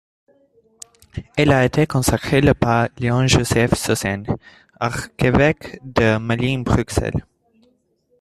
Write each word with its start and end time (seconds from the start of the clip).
Elle 1.37 1.51
a 1.51 1.63
été 1.63 1.85
consacrée 1.85 2.41
le 2.41 2.55
par 2.55 2.89
Léon-Joseph 2.97 3.75
Suenens, 3.75 4.35
Archevêque 4.79 5.79
de 5.83 6.17
Malines-Bruxelles. 6.17 7.23